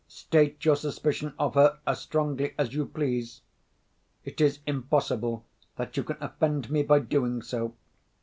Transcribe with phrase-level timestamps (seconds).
[0.07, 6.17] State your suspicion of her as strongly as you please—it is impossible that you can
[6.21, 7.75] offend me by doing so.